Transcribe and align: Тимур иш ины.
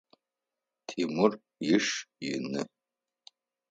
Тимур 0.87 1.31
иш 1.73 1.87
ины. 2.31 2.61